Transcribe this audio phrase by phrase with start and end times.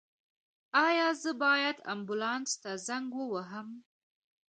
[0.87, 3.67] ایا زه باید امبولانس ته زنګ ووهم؟